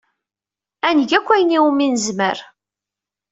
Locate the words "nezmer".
1.93-2.37